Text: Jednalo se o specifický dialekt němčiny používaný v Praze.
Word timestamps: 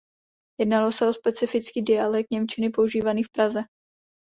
Jednalo 0.59 0.91
se 0.91 1.07
o 1.07 1.13
specifický 1.13 1.81
dialekt 1.81 2.31
němčiny 2.31 2.69
používaný 2.69 3.23
v 3.23 3.31
Praze. 3.31 3.59